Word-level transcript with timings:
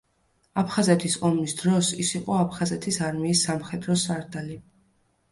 აფხაზეთის 0.59 1.17
ომის 1.27 1.51
დროს 1.59 1.89
ის 2.03 2.09
იყო 2.19 2.37
აფხაზეთის 2.43 2.97
არმიის 3.09 3.43
სამხედრო 3.49 3.97
სარდალი. 4.05 4.57